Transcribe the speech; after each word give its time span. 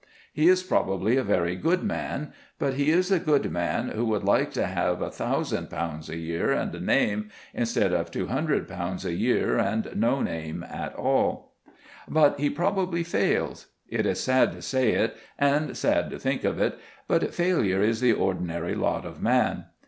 He 0.33 0.47
is 0.49 0.63
probably 0.63 1.15
a 1.15 1.23
very 1.23 1.55
good 1.55 1.83
man; 1.83 2.33
but 2.57 2.73
he 2.73 2.89
is 2.89 3.11
a 3.11 3.19
good 3.19 3.51
man 3.51 3.89
who 3.89 4.03
would 4.07 4.23
like 4.23 4.49
to 4.53 4.65
have 4.65 4.97
1,000_l._ 4.97 6.09
a 6.09 6.17
year 6.17 6.51
and 6.51 6.73
a 6.73 6.79
name, 6.79 7.29
instead 7.53 7.93
of 7.93 8.09
200_l._ 8.09 9.05
a 9.05 9.13
year 9.13 9.59
and 9.59 9.91
no 9.95 10.23
name 10.23 10.63
at 10.67 10.95
all. 10.95 11.53
But 12.07 12.39
he 12.39 12.49
probably 12.49 13.03
fails. 13.03 13.67
It 13.89 14.07
is 14.07 14.19
sad 14.19 14.53
to 14.53 14.63
say 14.63 14.93
it, 14.93 15.15
and 15.37 15.77
sad 15.77 16.09
to 16.09 16.17
think 16.17 16.43
of 16.45 16.57
it, 16.59 16.79
but 17.07 17.31
failure 17.31 17.83
is 17.83 18.01
the 18.01 18.13
ordinary 18.13 18.73
lot 18.73 19.05
of 19.05 19.21
man. 19.21 19.65